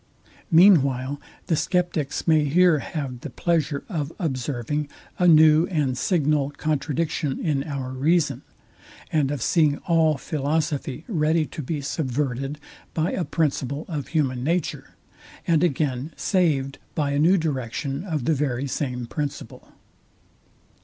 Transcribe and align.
Mean 0.49 0.81
while 0.81 1.21
the 1.45 1.55
sceptics 1.55 2.27
may 2.27 2.45
here 2.45 2.79
have 2.79 3.19
the 3.19 3.29
pleasure 3.29 3.83
of 3.87 4.11
observing 4.17 4.89
a 5.19 5.27
new 5.27 5.67
and 5.67 5.95
signal 5.95 6.49
contradiction 6.57 7.37
in 7.39 7.61
our 7.63 7.91
reason, 7.91 8.41
and 9.13 9.29
of 9.29 9.43
seeing 9.43 9.77
all 9.87 10.17
philosophy 10.17 11.05
ready 11.07 11.45
to 11.45 11.61
be 11.61 11.81
subverted 11.81 12.57
by 12.95 13.11
a 13.11 13.23
principle 13.23 13.85
of 13.87 14.07
human 14.07 14.43
nature, 14.43 14.95
and 15.45 15.63
again 15.63 16.13
saved 16.15 16.79
by 16.95 17.11
a 17.11 17.19
new 17.19 17.37
direction 17.37 18.03
of 18.03 18.25
the 18.25 18.33
very 18.33 18.65
same 18.65 19.05
principle. 19.05 19.71